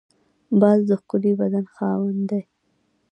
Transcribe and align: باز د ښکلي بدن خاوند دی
باز 0.59 0.79
د 0.89 0.91
ښکلي 1.01 1.31
بدن 1.39 1.65
خاوند 1.75 2.21
دی 2.29 2.41